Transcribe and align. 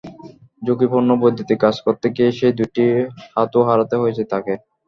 ঝুঁকিপূর্ণ 0.61 1.09
বৈদ্যুতিক 1.21 1.57
কাজ 1.61 1.75
করতে 1.85 2.07
গিয়ে 2.15 2.29
সেই 2.31 2.53
দুটি 2.59 2.83
হাতও 3.33 3.61
হারাতে 3.67 3.95
হয়েছে 3.97 4.23
তঁাকে। 4.25 4.53